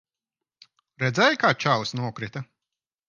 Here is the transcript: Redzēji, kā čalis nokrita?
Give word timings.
Redzēji, 1.03 1.39
kā 1.43 1.53
čalis 1.65 1.93
nokrita? 2.01 2.43